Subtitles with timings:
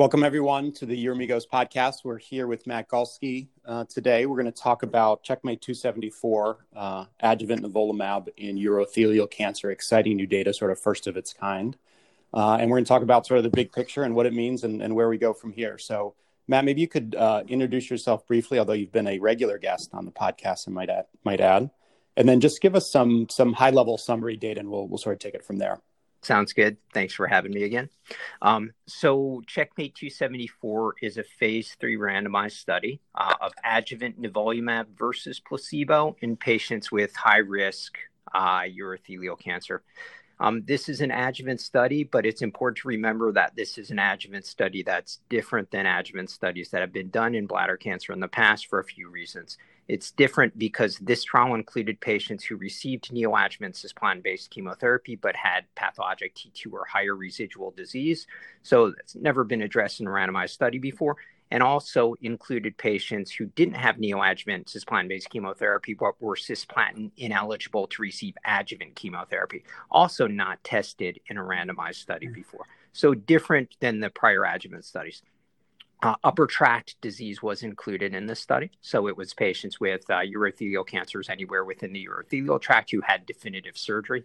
[0.00, 2.04] Welcome, everyone, to the Uromigos podcast.
[2.04, 4.24] We're here with Matt Galsky uh, today.
[4.24, 10.26] We're going to talk about Checkmate 274, uh, adjuvant nivolumab in urothelial cancer, exciting new
[10.26, 11.76] data, sort of first of its kind.
[12.32, 14.32] Uh, and we're going to talk about sort of the big picture and what it
[14.32, 15.76] means and, and where we go from here.
[15.76, 16.14] So,
[16.48, 20.06] Matt, maybe you could uh, introduce yourself briefly, although you've been a regular guest on
[20.06, 21.68] the podcast, I might add, might add.
[22.16, 25.12] and then just give us some some high level summary data, and we'll we'll sort
[25.12, 25.82] of take it from there.
[26.22, 26.76] Sounds good.
[26.92, 27.88] Thanks for having me again.
[28.42, 35.40] Um, so, Checkmate 274 is a phase three randomized study uh, of adjuvant nivolumab versus
[35.40, 37.96] placebo in patients with high risk
[38.34, 39.82] uh, urothelial cancer.
[40.40, 43.98] Um, this is an adjuvant study, but it's important to remember that this is an
[43.98, 48.20] adjuvant study that's different than adjuvant studies that have been done in bladder cancer in
[48.20, 49.58] the past for a few reasons.
[49.90, 55.64] It's different because this trial included patients who received neoadjuvant cisplatin based chemotherapy but had
[55.74, 58.28] pathologic T2 or higher residual disease.
[58.62, 61.16] So it's never been addressed in a randomized study before
[61.50, 67.88] and also included patients who didn't have neoadjuvant cisplatin based chemotherapy but were cisplatin ineligible
[67.88, 72.34] to receive adjuvant chemotherapy, also not tested in a randomized study mm.
[72.34, 72.64] before.
[72.92, 75.22] So, different than the prior adjuvant studies.
[76.02, 78.70] Uh, upper tract disease was included in this study.
[78.80, 83.26] So it was patients with uh, urothelial cancers anywhere within the urothelial tract who had
[83.26, 84.24] definitive surgery.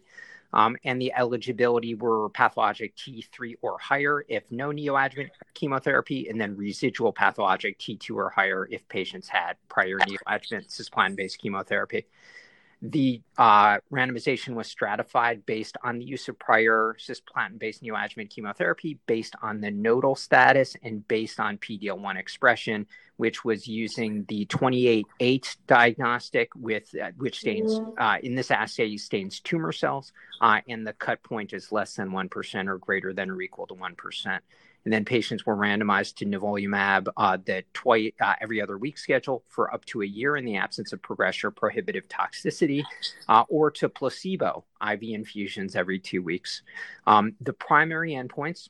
[0.54, 6.56] Um, and the eligibility were pathologic T3 or higher if no neoadjuvant chemotherapy, and then
[6.56, 12.06] residual pathologic T2 or higher if patients had prior neoadjuvant cisplatin based chemotherapy.
[12.92, 19.00] The uh, randomization was stratified based on the use of prior cisplatin based neoadjuvant chemotherapy,
[19.08, 22.86] based on the nodal status, and based on PD-L1 expression,
[23.18, 29.40] which was using the 28-8 diagnostic, with uh, which stains uh, in this assay stains
[29.40, 30.12] tumor cells,
[30.42, 33.68] uh, and the cut point is less than one percent or greater than or equal
[33.68, 34.44] to one percent.
[34.86, 39.44] And then patients were randomized to nivolumab, uh, the twice uh, every other week schedule
[39.48, 42.84] for up to a year in the absence of progression or prohibitive toxicity,
[43.28, 46.62] uh, or to placebo IV infusions every two weeks.
[47.08, 48.70] Um, the primary endpoints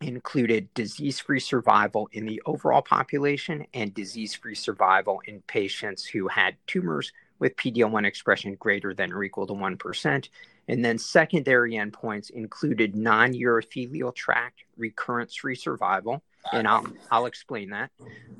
[0.00, 6.28] included disease free survival in the overall population and disease free survival in patients who
[6.28, 10.28] had tumors with PD-L1 expression greater than or equal to 1%.
[10.68, 17.90] And then secondary endpoints included non-urothelial tract recurrence-free survival, and I'll I'll explain that,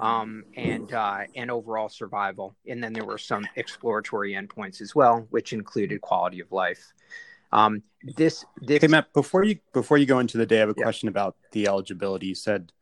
[0.00, 2.56] um, and uh, and overall survival.
[2.68, 6.92] And then there were some exploratory endpoints as well, which included quality of life.
[7.52, 10.70] Um, this, this hey Matt, before you before you go into the day, I have
[10.70, 10.82] a yeah.
[10.82, 12.26] question about the eligibility.
[12.26, 12.72] You said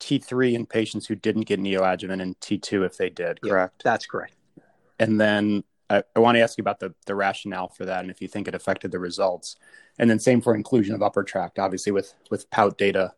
[0.00, 3.82] T3 in patients who didn't get neoadjuvant and T2 if they did, correct?
[3.84, 4.34] Yeah, that's correct.
[4.98, 8.10] And then I, I want to ask you about the, the rationale for that and
[8.10, 9.56] if you think it affected the results.
[9.98, 11.58] And then same for inclusion of upper tract.
[11.58, 13.12] Obviously, with with POUT data,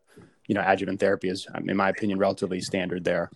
[0.47, 3.31] you know, adjuvant therapy is, in my opinion, relatively standard there.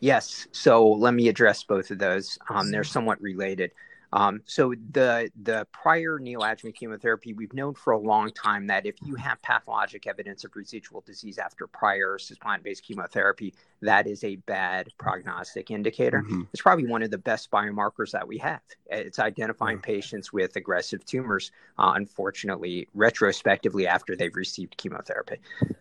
[0.00, 0.46] Yes.
[0.52, 2.38] So let me address both of those.
[2.48, 3.72] Um, they're somewhat related.
[4.12, 8.96] Um, so the the prior neoadjuvant chemotherapy, we've known for a long time that if
[9.04, 14.88] you have pathologic evidence of residual disease after prior cisplatin-based chemotherapy, that is a bad
[14.98, 16.22] prognostic indicator.
[16.22, 16.42] Mm-hmm.
[16.52, 18.60] It's probably one of the best biomarkers that we have.
[18.90, 25.36] It's identifying patients with aggressive tumors, uh, unfortunately, retrospectively after they've received chemotherapy.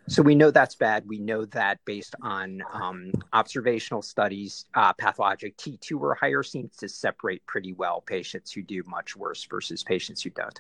[0.07, 1.07] So we know that's bad.
[1.07, 6.89] We know that based on um, observational studies, uh, pathologic T2 or higher seems to
[6.89, 10.59] separate pretty well patients who do much worse versus patients who don't.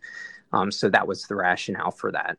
[0.51, 2.37] Um, so that was the rationale for that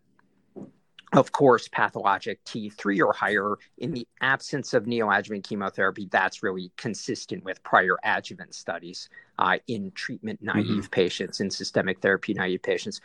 [1.12, 7.42] of course, pathologic T3 or higher in the absence of neoadjuvant chemotherapy, that's really consistent
[7.42, 9.08] with prior adjuvant studies
[9.40, 10.86] uh, in treatment naive mm-hmm.
[10.90, 13.00] patients, in systemic therapy naive patients.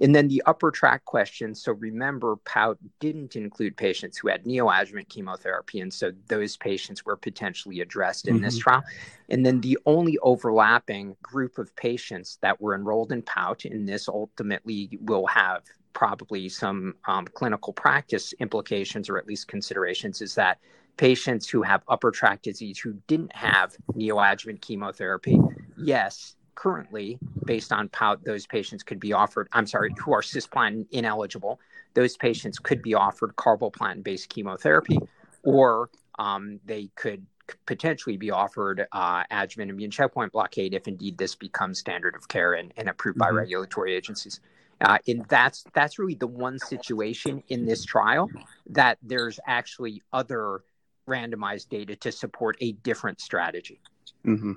[0.00, 1.54] And then the upper tract question.
[1.54, 5.80] So remember, POUT didn't include patients who had neoadjuvant chemotherapy.
[5.80, 8.44] And so those patients were potentially addressed in mm-hmm.
[8.44, 8.82] this trial.
[9.28, 14.08] And then the only overlapping group of patients that were enrolled in POUT, and this
[14.08, 20.58] ultimately will have probably some um, clinical practice implications or at least considerations is that
[20.96, 25.38] patients who have upper tract disease who didn't have neoadjuvant chemotherapy,
[25.76, 30.86] yes, currently, based on POUT, those patients could be offered, I'm sorry, who are cisplatin
[30.90, 31.58] ineligible,
[31.94, 34.98] those patients could be offered carboplatin based chemotherapy,
[35.42, 35.88] or
[36.18, 37.24] um, they could
[37.66, 42.52] potentially be offered uh, adjuvant immune checkpoint blockade if indeed this becomes standard of care
[42.54, 43.34] and, and approved mm-hmm.
[43.34, 44.40] by regulatory agencies.
[44.80, 48.28] Uh, and that's that's really the one situation in this trial
[48.66, 50.62] that there's actually other
[51.08, 53.80] randomized data to support a different strategy.
[54.24, 54.52] Mm-hmm.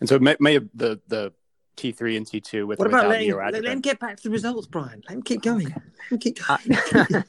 [0.00, 1.32] And so, may, may the the
[1.76, 5.02] T3 and T2 with what about letting, let him get back to the results, Brian?
[5.08, 5.68] Let him keep going.
[5.68, 7.24] Let him keep Uh, going.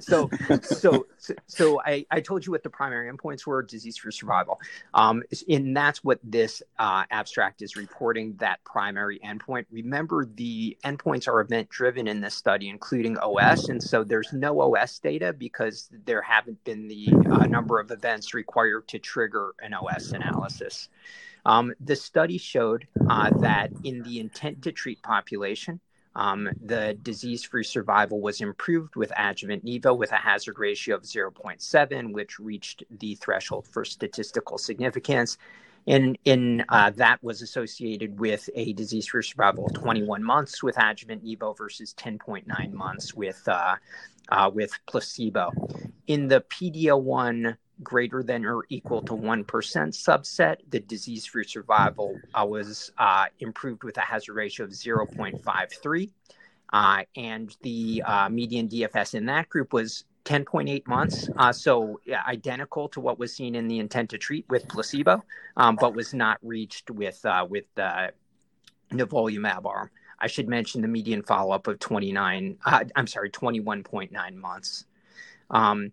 [0.00, 0.28] so,
[0.62, 4.60] so, so, so I, I told you what the primary endpoints were: disease-free survival.
[4.94, 8.34] Um, and that's what this uh, abstract is reporting.
[8.38, 9.66] That primary endpoint.
[9.70, 14.98] Remember, the endpoints are event-driven in this study, including OS, and so there's no OS
[14.98, 20.12] data because there haven't been the uh, number of events required to trigger an OS
[20.12, 20.88] analysis.
[21.48, 25.80] Um, the study showed uh, that in the intent to treat population,
[26.14, 31.04] um, the disease free survival was improved with adjuvant Nivo with a hazard ratio of
[31.04, 35.38] 0.7, which reached the threshold for statistical significance.
[35.86, 40.76] And in uh, that was associated with a disease free survival of 21 months with
[40.78, 43.76] adjuvant Nivo versus 10.9 months with uh,
[44.28, 45.50] uh, with placebo.
[46.08, 52.44] In the PD-L1 greater than or equal to 1% subset, the disease free survival uh,
[52.44, 56.10] was uh, improved with a hazard ratio of 0.53.
[56.72, 62.88] Uh, and the uh, median DFS in that group was 10.8 months, uh, so identical
[62.90, 65.24] to what was seen in the intent to treat with placebo,
[65.56, 68.12] um, but was not reached with uh, with the
[68.92, 69.90] nivolumab arm.
[70.20, 72.58] I should mention the median follow up of 29.
[72.66, 74.84] I'm sorry, 21.9 months.
[75.50, 75.92] Um,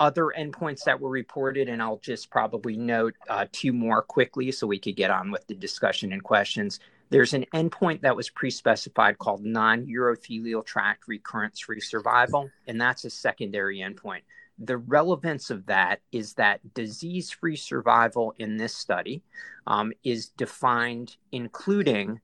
[0.00, 4.66] other endpoints that were reported, and I'll just probably note uh, two more quickly so
[4.66, 6.80] we could get on with the discussion and questions.
[7.10, 12.80] There's an endpoint that was pre specified called non urothelial tract recurrence free survival, and
[12.80, 14.22] that's a secondary endpoint.
[14.58, 19.22] The relevance of that is that disease free survival in this study
[19.66, 22.20] um, is defined including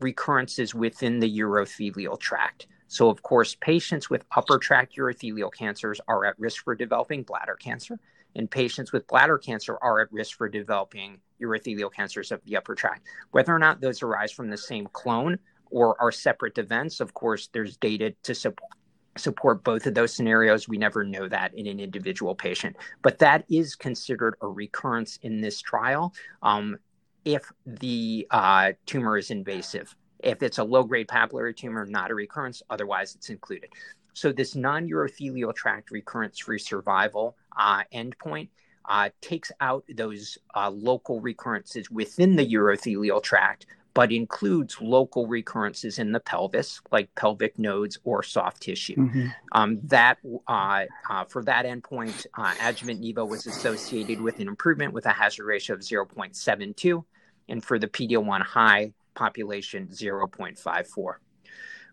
[0.00, 2.66] recurrences within the urothelial tract.
[2.92, 7.54] So, of course, patients with upper tract urothelial cancers are at risk for developing bladder
[7.54, 7.98] cancer,
[8.36, 12.74] and patients with bladder cancer are at risk for developing urothelial cancers of the upper
[12.74, 13.06] tract.
[13.30, 15.38] Whether or not those arise from the same clone
[15.70, 18.70] or are separate events, of course, there's data to support
[19.16, 20.68] support both of those scenarios.
[20.68, 25.40] We never know that in an individual patient, but that is considered a recurrence in
[25.40, 26.12] this trial
[26.42, 26.76] um,
[27.24, 29.96] if the uh, tumor is invasive.
[30.22, 33.70] If it's a low grade papillary tumor, not a recurrence, otherwise it's included.
[34.14, 38.48] So, this non urothelial tract recurrence free survival uh, endpoint
[38.84, 45.98] uh, takes out those uh, local recurrences within the urothelial tract, but includes local recurrences
[45.98, 48.96] in the pelvis, like pelvic nodes or soft tissue.
[48.96, 49.28] Mm-hmm.
[49.52, 50.18] Um, that
[50.48, 55.12] uh, uh, for that endpoint, uh, adjuvant Nivo was associated with an improvement with a
[55.12, 57.04] hazard ratio of 0.72,
[57.48, 61.14] and for the PD-L1 high population 0.54.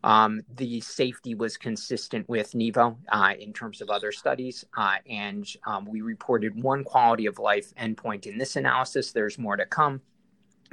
[0.03, 5.45] Um, the safety was consistent with Nivo uh, in terms of other studies, uh, and
[5.65, 9.11] um, we reported one quality of life endpoint in this analysis.
[9.11, 10.01] There's more to come.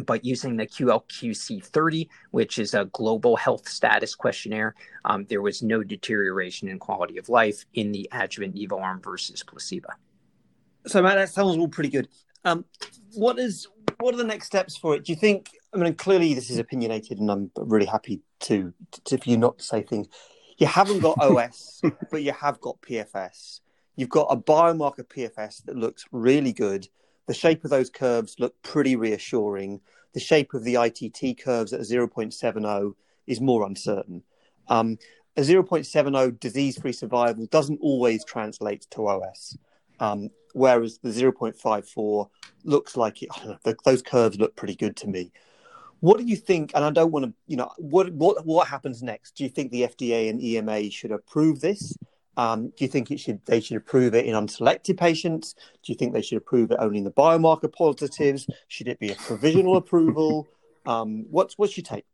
[0.05, 4.75] But using the QLQC 30, which is a global health status questionnaire,
[5.07, 9.43] um, there was no deterioration in quality of life in the adjuvant Nivo arm versus
[9.43, 9.89] placebo.
[10.87, 12.09] So, Matt, that sounds all pretty good.
[12.45, 12.67] Um,
[13.15, 13.67] what is
[13.99, 15.05] what are the next steps for it?
[15.05, 15.51] Do you think?
[15.73, 18.73] I mean, clearly this is opinionated, and I'm really happy to,
[19.05, 20.09] to for you not to say things.
[20.59, 23.61] You haven't got OS, but you have got PFS.
[23.97, 26.88] You've got a biomarker PFS that looks really good.
[27.26, 29.81] The shape of those curves look pretty reassuring.
[30.12, 32.95] The shape of the ITT curves at 0.70
[33.26, 34.23] is more uncertain.
[34.69, 34.99] Um,
[35.37, 39.59] a 0.70 disease-free survival doesn't always translate to OS.
[40.00, 42.29] Um, whereas the 0.54
[42.65, 45.33] looks like it, know, those curves look pretty good to me.
[46.00, 46.73] What do you think?
[46.75, 49.35] And I don't want to, you know, what what what happens next?
[49.35, 51.97] Do you think the FDA and EMA should approve this?
[52.37, 55.55] Um, do you think it should they should approve it in unselected patients?
[55.83, 58.47] Do you think they should approve it only in the biomarker positives?
[58.69, 60.47] Should it be a provisional approval?
[60.85, 62.05] Um, what's what's your take?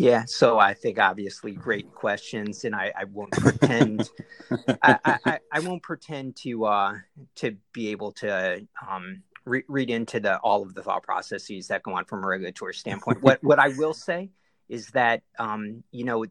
[0.00, 4.08] Yeah, so I think obviously great questions, and I, I won't pretend
[4.82, 6.94] I, I, I, won't pretend to uh,
[7.36, 11.82] to be able to um, re- read into the all of the thought processes that
[11.82, 13.22] go on from a regulatory standpoint.
[13.22, 14.30] what what I will say
[14.68, 16.24] is that um, you know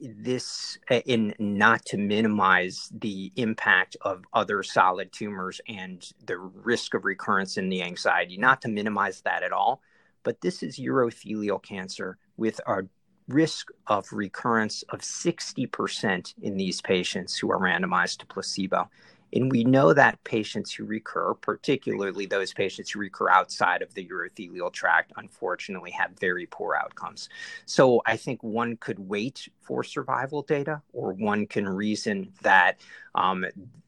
[0.00, 7.04] this in not to minimize the impact of other solid tumors and the risk of
[7.04, 9.82] recurrence and the anxiety, not to minimize that at all.
[10.22, 12.82] But this is urothelial cancer with a
[13.28, 18.90] risk of recurrence of 60% in these patients who are randomized to placebo.
[19.32, 24.04] And we know that patients who recur, particularly those patients who recur outside of the
[24.08, 27.28] urothelial tract, unfortunately have very poor outcomes.
[27.66, 32.80] So I think one could wait for survival data, or one can reason that
[33.14, 33.44] um,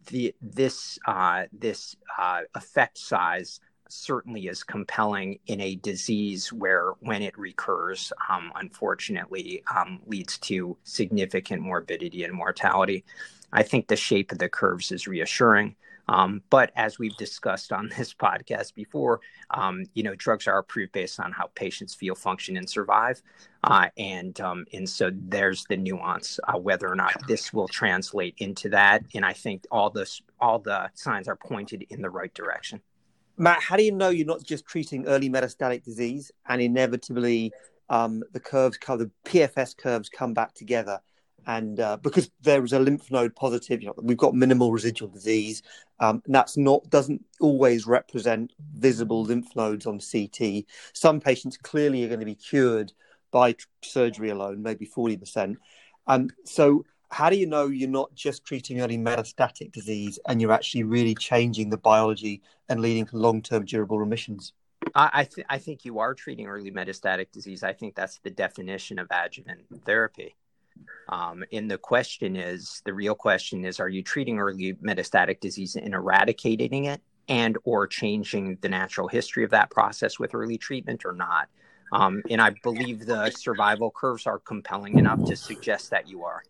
[0.07, 3.59] the, this, uh, this uh, effect size
[3.93, 10.77] certainly is compelling in a disease where, when it recurs, um, unfortunately um, leads to
[10.83, 13.05] significant morbidity and mortality.
[13.53, 15.77] I think the shape of the curves is reassuring.
[16.09, 19.21] Um, but as we've discussed on this podcast before,
[19.51, 23.23] um, you know, drugs are approved based on how patients feel, function, and survive,
[23.65, 28.35] uh, and um, and so there's the nuance uh, whether or not this will translate
[28.39, 29.05] into that.
[29.15, 32.81] And I think all this, all the signs are pointed in the right direction.
[33.37, 37.53] Matt, how do you know you're not just treating early metastatic disease and inevitably
[37.89, 41.01] um, the curves, the PFS curves come back together?
[41.47, 45.09] and uh, because there is a lymph node positive, you know, we've got minimal residual
[45.09, 45.63] disease.
[46.01, 50.65] Um, and that's not doesn't always represent visible lymph nodes on CT.
[50.93, 52.93] Some patients clearly are going to be cured
[53.31, 55.59] by surgery alone, maybe forty percent.
[56.07, 60.53] Um, so, how do you know you're not just treating only metastatic disease and you're
[60.53, 64.55] actually really changing the biology and leading to long-term durable remissions?
[64.95, 67.63] I, th- I think you are treating early metastatic disease.
[67.63, 70.35] I think that's the definition of adjuvant therapy.
[71.09, 75.77] Um, and the question is the real question is are you treating early metastatic disease
[75.77, 81.05] and eradicating it and or changing the natural history of that process with early treatment
[81.05, 81.49] or not
[81.93, 86.43] um, and i believe the survival curves are compelling enough to suggest that you are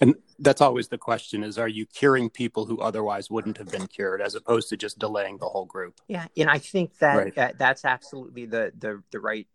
[0.00, 3.86] and that's always the question is are you curing people who otherwise wouldn't have been
[3.86, 7.38] cured as opposed to just delaying the whole group yeah and i think that right.
[7.38, 9.46] uh, that's absolutely the, the the right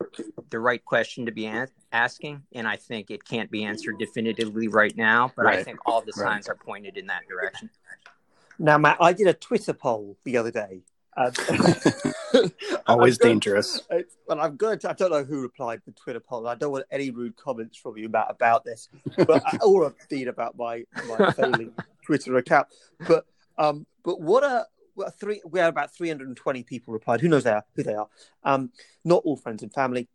[0.50, 4.68] the right question to be a- asking and i think it can't be answered definitively
[4.68, 5.60] right now but right.
[5.60, 6.54] i think all the signs right.
[6.54, 7.70] are pointed in that direction
[8.60, 10.82] now matt i did a twitter poll the other day
[12.88, 13.82] Always dangerous.
[14.28, 14.90] Well, I'm going to.
[14.90, 16.48] I don't know who replied to the Twitter poll.
[16.48, 20.58] I don't want any rude comments from you about about this, but or indeed about
[20.58, 21.74] my my failing
[22.06, 22.68] Twitter account.
[23.08, 23.26] But
[23.58, 24.66] um, but what a
[25.20, 25.42] three?
[25.46, 27.22] We had about 320 people replied.
[27.22, 28.08] Who knows they are, who they are?
[28.44, 28.72] Um,
[29.04, 30.08] not all friends and family.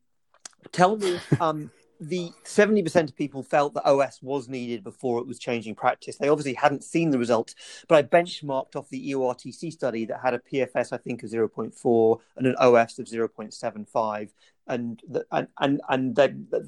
[0.73, 1.71] Tell me, um,
[2.01, 6.17] the 70% of people felt that OS was needed before it was changing practice.
[6.17, 7.55] They obviously hadn't seen the results,
[7.89, 12.19] but I benchmarked off the EORTC study that had a PFS, I think, of 0.4
[12.37, 14.31] and an OS of 0.75
[14.69, 16.19] and and and and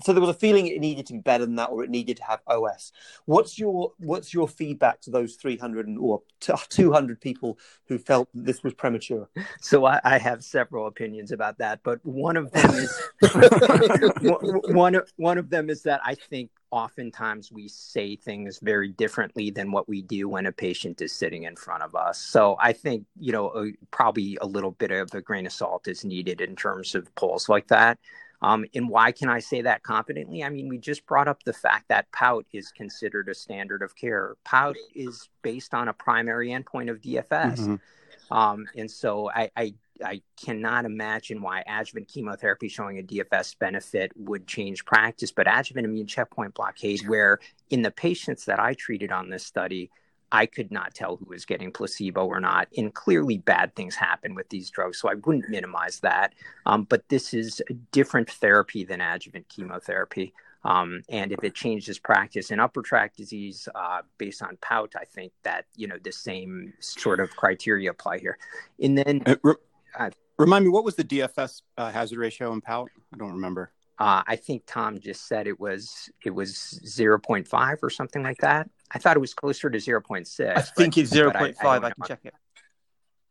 [0.03, 2.17] so there was a feeling it needed to be better than that, or it needed
[2.19, 2.93] to have OS.
[3.27, 8.29] What's your what's your feedback to those three hundred or two hundred people who felt
[8.35, 9.29] this was premature?
[9.61, 13.03] So I, I, have several opinions about that, but one of them is
[14.75, 19.73] one one of them is that I think oftentimes we say things very differently than
[19.73, 22.21] what we do when a patient is sitting in front of us.
[22.21, 25.89] So I think, you know, uh, probably a little bit of a grain of salt
[25.89, 27.99] is needed in terms of polls like that.
[28.43, 30.43] Um, and why can I say that confidently?
[30.43, 33.95] I mean, we just brought up the fact that POUT is considered a standard of
[33.95, 34.37] care.
[34.45, 37.59] POUT is based on a primary endpoint of DFS.
[37.59, 38.35] Mm-hmm.
[38.35, 44.13] Um, and so I, I I cannot imagine why adjuvant chemotherapy showing a DFS benefit
[44.17, 45.31] would change practice.
[45.33, 47.39] But adjuvant immune checkpoint blockade, where
[47.71, 49.91] in the patients that I treated on this study,
[50.33, 52.69] I could not tell who was getting placebo or not.
[52.77, 54.99] And clearly, bad things happen with these drugs.
[54.99, 56.35] So I wouldn't minimize that.
[56.67, 60.33] Um, but this is a different therapy than adjuvant chemotherapy.
[60.63, 65.05] Um, and if it changes practice in upper tract disease uh, based on POUT, I
[65.05, 68.39] think that you know the same sort of criteria apply here.
[68.83, 69.55] And then uh,
[69.99, 72.89] I, Remind me, what was the DFS uh, hazard ratio in POUT?
[73.13, 73.73] I don't remember.
[73.99, 78.23] Uh, I think Tom just said it was it was zero point five or something
[78.23, 78.71] like that.
[78.91, 80.59] I thought it was closer to zero point six.
[80.59, 81.85] I think it's zero point five.
[81.85, 82.33] I, I, I, can check it.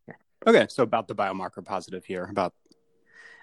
[0.08, 0.14] Yeah.
[0.46, 2.54] Okay, so about the biomarker positive here, about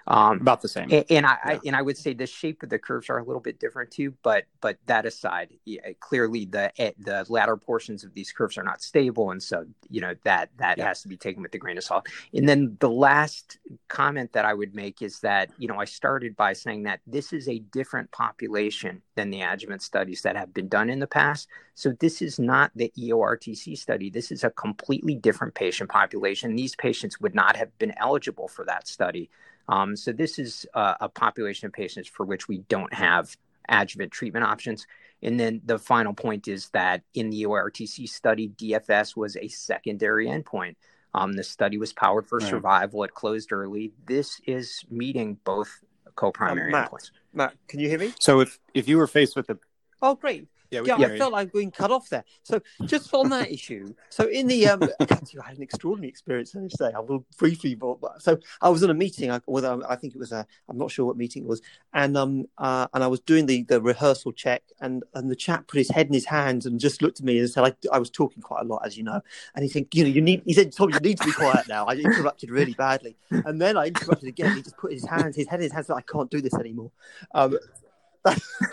[0.07, 0.89] um, About the same.
[0.89, 1.51] And, and I, yeah.
[1.51, 3.91] I, and I would say the shape of the curves are a little bit different
[3.91, 4.13] too.
[4.23, 8.63] But but that aside, yeah, clearly the eh, the latter portions of these curves are
[8.63, 10.87] not stable, and so you know that that yeah.
[10.87, 12.07] has to be taken with a grain of salt.
[12.33, 13.59] And then the last
[13.89, 17.33] comment that I would make is that you know I started by saying that this
[17.33, 21.49] is a different population than the adjuvant studies that have been done in the past.
[21.75, 24.09] So this is not the EORTC study.
[24.09, 26.55] This is a completely different patient population.
[26.55, 29.29] These patients would not have been eligible for that study.
[29.69, 33.35] Um, so this is uh, a population of patients for which we don't have
[33.69, 34.87] adjuvant treatment options.
[35.21, 40.27] And then the final point is that in the ORTC study, DFS was a secondary
[40.27, 40.75] endpoint.
[41.13, 42.47] Um, the study was powered for right.
[42.47, 43.03] survival.
[43.03, 43.91] It closed early.
[44.05, 45.69] This is meeting both
[46.15, 47.11] co-primary um, Matt, endpoints.
[47.33, 48.13] Matt, can you hear me?
[48.19, 49.57] So if if you were faced with a
[50.01, 52.23] oh great, Yeah, yeah I felt like being cut off there.
[52.43, 56.55] So just on that issue, so in the um, I had an extraordinary experience.
[56.55, 59.31] I say I will briefly, but, so I was in a meeting.
[59.31, 61.61] I, whether I think it was a, I'm not sure what meeting it was,
[61.93, 65.67] and um, uh, and I was doing the the rehearsal check, and and the chap
[65.67, 67.99] put his head in his hands and just looked at me and said, I, I
[67.99, 69.21] was talking quite a lot, as you know,
[69.55, 71.67] and he said, you know, you need, he said, Tom, you need to be quiet
[71.67, 71.85] now.
[71.85, 74.55] I interrupted really badly, and then I interrupted again.
[74.55, 76.53] He just put his hands, his head in his hands, like, I can't do this
[76.53, 76.91] anymore.
[77.33, 77.57] Um,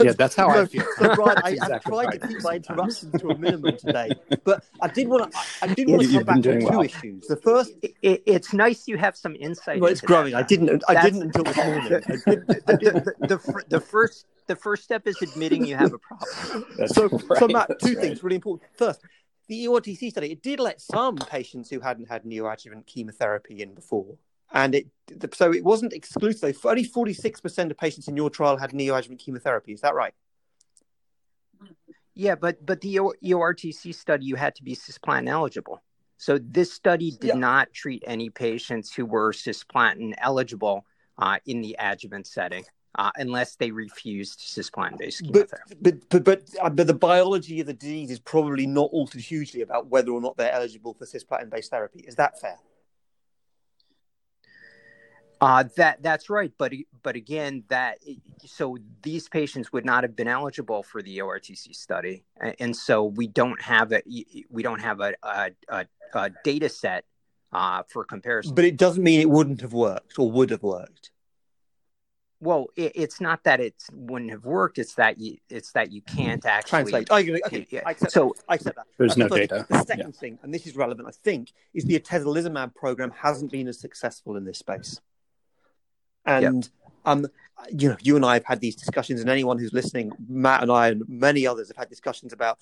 [0.01, 0.85] yeah, that's how I feel.
[0.99, 2.21] So, Brian, I, exactly have tried right.
[2.21, 4.11] to keep my interruptions to a minimum today,
[4.45, 5.39] but I did want to.
[5.63, 6.83] I did want to come back to two well.
[6.83, 7.27] issues.
[7.27, 9.81] The first, it, it's nice you have some insight.
[9.81, 10.33] Well, it's growing.
[10.33, 10.39] That.
[10.45, 10.83] I didn't.
[10.89, 11.89] I didn't until this morning.
[11.89, 12.05] the,
[12.67, 16.89] the, the, the, first, the first step is admitting you have a problem.
[16.89, 17.39] so, right.
[17.39, 18.71] so Matt, two things really important.
[18.77, 19.01] First,
[19.49, 24.17] the EORTC study it did let some patients who hadn't had neoadjuvant chemotherapy in before
[24.53, 24.87] and it
[25.35, 26.59] so it wasn't exclusive.
[26.65, 29.73] Only forty six percent of patients in your trial had neoadjuvant chemotherapy.
[29.73, 30.15] Is that right?
[32.15, 35.83] Yeah, but but the EORTC study you had to be cisplatin eligible.
[36.17, 37.35] So this study did yeah.
[37.35, 40.87] not treat any patients who were cisplatin eligible
[41.19, 42.65] uh, in the adjuvant setting.
[42.97, 45.75] Uh, unless they refused cisplatin-based chemotherapy.
[45.83, 49.21] But but but but, uh, but, the biology of the disease is probably not altered
[49.21, 52.05] hugely about whether or not they're eligible for cisplatin-based therapy.
[52.07, 52.57] Is that fair?
[55.45, 56.73] Uh, that that's right, but
[57.03, 57.99] but again, that
[58.47, 62.25] so these patients would not have been eligible for the ORTC study,
[62.59, 64.03] and so we don't have a
[64.49, 67.05] we don't have a, a, a, a data set
[67.53, 68.55] uh, for comparison.
[68.55, 71.11] But it doesn't mean it wouldn't have worked or would have worked.
[72.41, 76.01] Well, it, it's not that it wouldn't have worked; it's that you it's that you
[76.01, 77.09] can't actually translate.
[77.11, 78.45] Oh, okay, I accept so that.
[78.49, 78.87] I accept that.
[78.97, 79.67] There's no data.
[79.69, 80.21] The second yeah.
[80.21, 84.39] thing, and this is relevant, I think, is the atezolizumab program hasn't been as successful
[84.39, 85.03] in this space.
[86.27, 86.91] And yep.
[87.05, 87.27] um,
[87.71, 90.71] you know, you and I have had these discussions, and anyone who's listening, Matt and
[90.71, 92.59] I and many others have had discussions about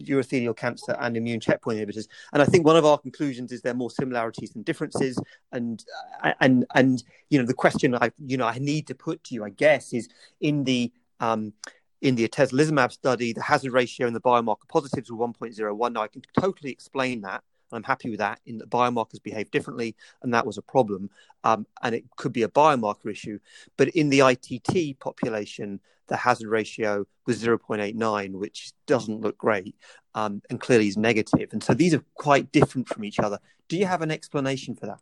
[0.00, 2.08] urothelial cancer and immune checkpoint inhibitors.
[2.32, 5.18] And I think one of our conclusions is there are more similarities than differences.
[5.52, 5.84] And
[6.22, 9.34] uh, and and you know, the question I you know I need to put to
[9.34, 10.08] you, I guess, is
[10.40, 11.52] in the um,
[12.00, 15.92] in the atezolizumab study, the hazard ratio and the biomarker positives were 1.01.
[15.92, 17.44] Now I can totally explain that.
[17.72, 18.40] I'm happy with that.
[18.46, 21.10] In that biomarkers behave differently, and that was a problem.
[21.44, 23.38] Um, and it could be a biomarker issue.
[23.76, 29.74] But in the ITT population, the hazard ratio was 0.89, which doesn't look great
[30.14, 31.50] um, and clearly is negative.
[31.52, 33.38] And so these are quite different from each other.
[33.68, 35.00] Do you have an explanation for that?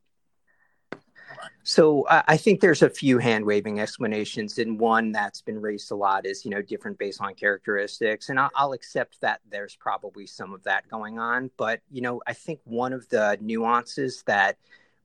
[1.62, 5.94] So I think there's a few hand waving explanations, and one that's been raised a
[5.94, 10.52] lot is you know different baseline characteristics, and I'll, I'll, accept that there's probably some
[10.52, 11.50] of that going on.
[11.56, 14.56] But you know I think one of the nuances that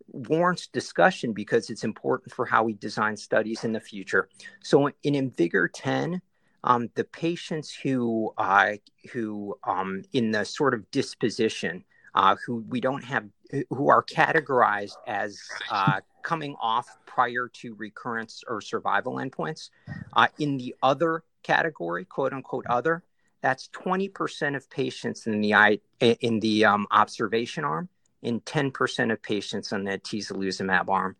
[0.07, 4.29] warrants discussion because it's important for how we design studies in the future.
[4.63, 6.21] So in IMvigor 10,
[6.63, 8.73] um, the patients who uh,
[9.11, 11.83] who um, in the sort of disposition
[12.15, 13.25] uh, who we don't have
[13.69, 19.69] who are categorized as uh, coming off prior to recurrence or survival endpoints.
[20.13, 23.03] Uh, in the other category, quote unquote other,
[23.41, 27.87] that's 20% of patients in the in the um, observation arm,
[28.23, 31.15] and 10% of patients on the atezolizumab arm.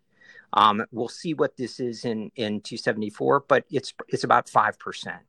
[0.54, 5.22] Um, we'll see what this is in in 274, but it's it's about five percent.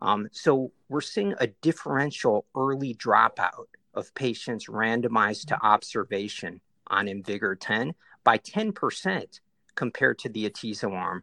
[0.00, 7.56] Um, so we're seeing a differential early dropout of patients randomized to observation on IMvigor
[7.58, 7.94] 10
[8.24, 9.40] by 10%
[9.74, 11.22] compared to the atezo arm.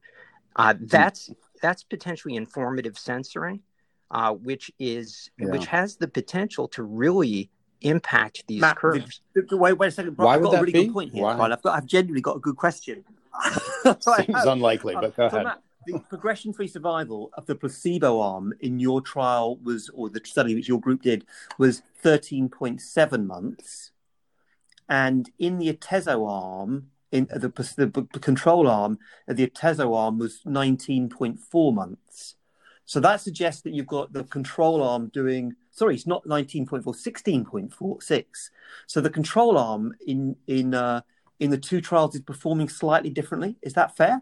[0.56, 3.62] Uh, that's that's potentially informative censoring,
[4.10, 5.48] uh, which is yeah.
[5.48, 7.50] which has the potential to really
[7.82, 9.22] impact these Matt, curves.
[9.34, 10.18] The, the, wait, wait a second.
[10.18, 10.86] Why I've would got a really be?
[10.86, 11.24] good point here.
[11.24, 11.50] Why?
[11.50, 13.04] I've got, I've genuinely got a good question.
[13.84, 15.44] Seems unlikely, but go ahead.
[15.44, 20.54] Matt, the progression-free survival of the placebo arm in your trial was, or the study
[20.54, 21.26] which your group did,
[21.58, 23.92] was 13.7 months,
[24.92, 30.42] and in the atezo arm, in the, the, the control arm, the atezo arm was
[30.46, 32.36] 19.4 months.
[32.84, 38.26] So that suggests that you've got the control arm doing, sorry, it's not 19.4, 16.46.
[38.86, 41.02] So the control arm in in uh,
[41.40, 43.56] in the two trials is performing slightly differently.
[43.62, 44.22] Is that fair?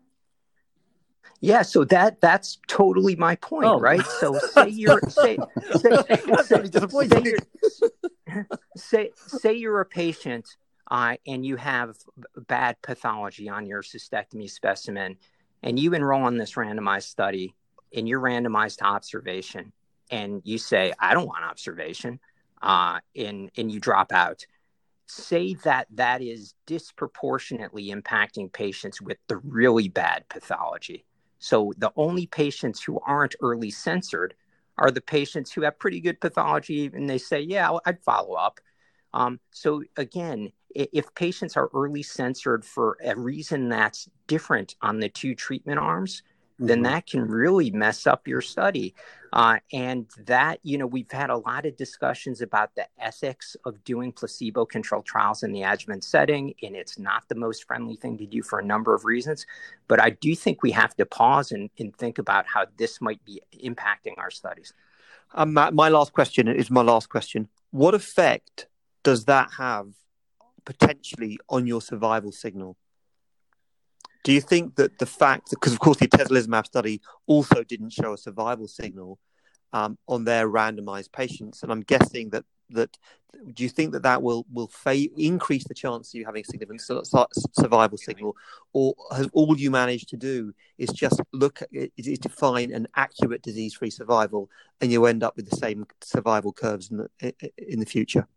[1.42, 3.80] Yeah, so that that's totally my point, oh.
[3.80, 4.06] right?
[4.20, 5.38] So say you're say
[5.78, 5.90] say,
[6.44, 10.48] say, say, you're, say, say you're a patient
[10.92, 11.96] uh, and you have
[12.48, 15.18] bad pathology on your cystectomy specimen,
[15.64, 17.56] and you enroll in this randomized study,
[17.96, 19.72] and you're randomized to observation,
[20.12, 22.20] and you say, "I don't want observation,"
[22.62, 24.46] uh, and and you drop out
[25.12, 31.04] say that that is disproportionately impacting patients with the really bad pathology.
[31.40, 34.36] So the only patients who aren't early censored
[34.78, 38.60] are the patients who have pretty good pathology and they say, yeah, I'd follow up.
[39.14, 45.10] Um, so again, if patients are early censored for a reason that's different on the
[45.10, 46.22] two treatment arms,
[46.56, 46.68] mm-hmm.
[46.68, 48.94] then that can really mess up your study.
[49.32, 53.84] Uh, and that, you know, we've had a lot of discussions about the ethics of
[53.84, 58.18] doing placebo controlled trials in the adjuvant setting, and it's not the most friendly thing
[58.18, 59.46] to do for a number of reasons.
[59.88, 63.24] But I do think we have to pause and, and think about how this might
[63.24, 64.74] be impacting our studies.
[65.34, 67.50] Um, my, my last question is my last question.
[67.72, 68.68] What effect
[69.04, 69.88] does that have
[70.66, 72.78] potentially on your survival signal?
[74.24, 77.92] Do you think that the fact, that because of course the atezolizumab study also didn't
[77.92, 79.20] show a survival signal
[79.72, 82.98] um, on their randomized patients, and I'm guessing that that
[83.54, 86.46] do you think that that will will fa- increase the chance of you having a
[86.46, 88.36] significant survival signal,
[88.74, 92.88] or has all you managed to do is just look at is to find an
[92.96, 94.50] accurate disease-free survival,
[94.82, 98.28] and you end up with the same survival curves in the in the future?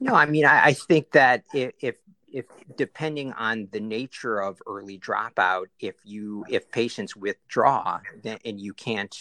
[0.00, 1.94] No, I mean I, I think that if, if
[2.32, 8.60] if depending on the nature of early dropout, if you if patients withdraw then, and
[8.60, 9.14] you can't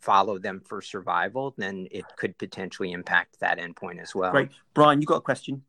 [0.00, 4.32] follow them for survival, then it could potentially impact that endpoint as well.
[4.32, 5.62] Right, Brian, you got a question?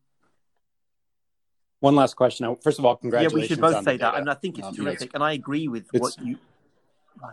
[1.80, 2.56] One last question.
[2.62, 3.32] First of all, congratulations.
[3.32, 5.68] Yeah, we should both say that, and I think it's um, terrific, and I agree
[5.68, 6.38] with what you.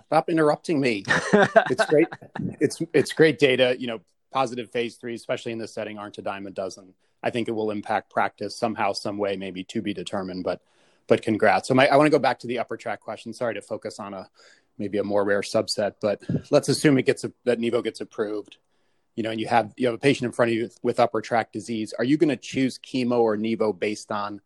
[0.08, 1.04] Stop interrupting me.
[1.34, 2.08] it's great.
[2.60, 3.76] It's it's great data.
[3.80, 6.94] You know, positive phase three, especially in this setting, aren't a dime a dozen.
[7.22, 10.44] I think it will impact practice somehow, some way, maybe to be determined.
[10.44, 10.62] But
[11.08, 11.68] but congrats.
[11.68, 13.34] So my, I want to go back to the upper tract question.
[13.34, 14.30] Sorry to focus on a
[14.78, 18.58] maybe a more rare subset, but let's assume it gets a, that Nivo gets approved.
[19.16, 21.20] You know, and you have you have a patient in front of you with, upper
[21.20, 21.94] tract disease.
[22.00, 24.40] Are you going to choose chemo or Nivo based on,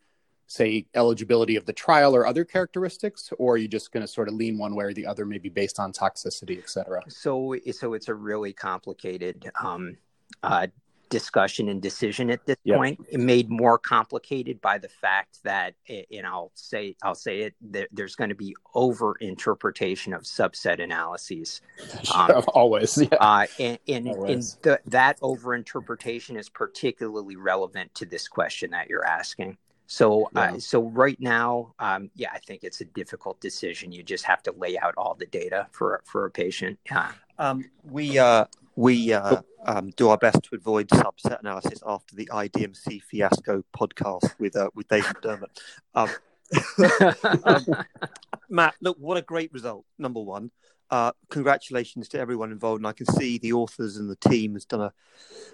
[0.47, 4.27] say, eligibility of the trial or other characteristics, or are you just going to sort
[4.29, 7.03] of lean one way or the other, maybe based on toxicity, et cetera?
[7.07, 9.97] So, so it's a really complicated um,
[10.41, 10.67] uh,
[11.13, 12.77] discussion and decision at this yep.
[12.77, 17.87] point made more complicated by the fact that and I'll say I'll say it that
[17.91, 21.61] there's going to be over interpretation of subset analyses
[22.15, 23.09] um, always yeah.
[23.19, 24.53] uh, and, and, always.
[24.55, 30.23] and the, that over interpretation is particularly relevant to this question that you're asking so,
[30.23, 30.53] uh, yeah.
[30.53, 33.91] uh, so right now, um, yeah, I think it's a difficult decision.
[33.91, 36.79] You just have to lay out all the data for for a patient.
[36.89, 37.11] Yeah.
[37.37, 38.45] Um, we uh,
[38.75, 44.37] we uh, um, do our best to avoid subset analysis after the IDMC fiasco podcast
[44.39, 45.59] with uh, with David Dermott.
[45.95, 46.09] Um,
[47.43, 47.65] um,
[48.49, 49.85] Matt, look, what a great result!
[49.97, 50.51] Number one,
[50.93, 52.79] uh, congratulations to everyone involved.
[52.79, 54.93] And I can see the authors and the team has done a,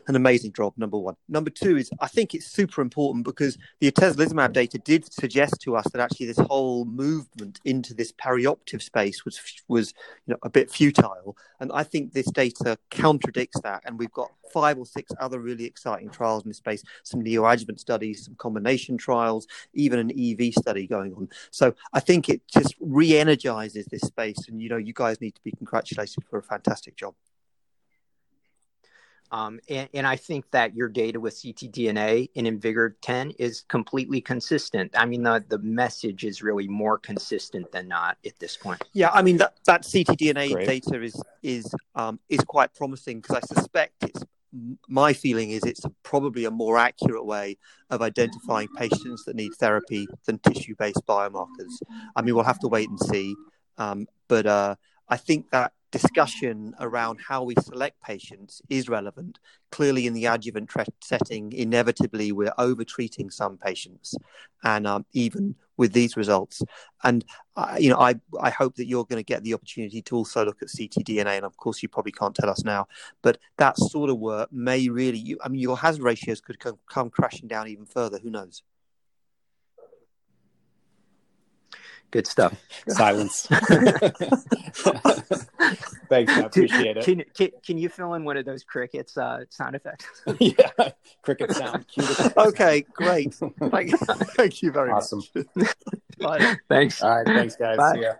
[0.10, 0.74] an amazing job.
[0.76, 1.16] Number one.
[1.30, 5.78] Number two is I think it's super important because the atezolizumab data did suggest to
[5.78, 9.94] us that actually this whole movement into this perioperative space was was
[10.28, 11.38] you know a bit futile.
[11.62, 13.84] And I think this data contradicts that.
[13.86, 17.80] And we've got five or six other really exciting trials in this space, some neoadjuvant
[17.80, 21.30] studies, some combination trials, even an EV study going on.
[21.52, 24.48] So I think it just re-energizes this space.
[24.48, 27.16] And you know, you guys need to be congratulated for a fantastic job.
[29.32, 34.22] Um, and, and, I think that your data with ctDNA in IMvigor 10 is completely
[34.22, 34.92] consistent.
[34.98, 38.82] I mean, the, the message is really more consistent than not at this point.
[38.94, 40.68] Yeah, I mean that that ctDNA Great.
[40.68, 44.24] data is is um, is quite promising because I suspect it's
[44.88, 47.58] my feeling is it's probably a more accurate way
[47.90, 51.74] of identifying patients that need therapy than tissue-based biomarkers.
[52.16, 53.36] I mean, we'll have to wait and see,
[53.78, 54.76] um, but uh,
[55.10, 59.40] I think that discussion around how we select patients is relevant.
[59.72, 64.16] Clearly, in the adjuvant tre- setting, inevitably we're over treating some patients,
[64.64, 66.62] and um, even with these results,
[67.04, 70.16] and uh, you know, I I hope that you're going to get the opportunity to
[70.16, 72.88] also look at ctDNA, and of course, you probably can't tell us now,
[73.22, 76.78] but that sort of work may really, you, I mean, your hazard ratios could come,
[76.88, 78.20] come crashing down even further.
[78.20, 78.64] Who knows?
[82.12, 82.56] Good stuff.
[82.88, 83.46] Silence.
[86.10, 87.06] Thanks, I appreciate it.
[87.06, 90.08] Can, can, can, you fill in one of those crickets uh, sound effects?
[90.40, 90.90] yeah,
[91.22, 91.86] cricket sound.
[92.38, 93.36] okay, great.
[93.60, 95.22] Thank, you very awesome.
[95.36, 95.76] much.
[96.20, 96.58] Bye.
[96.68, 97.04] Thanks.
[97.04, 97.78] All right, thanks, guys.
[97.78, 97.94] Bye.
[97.94, 98.14] See ya.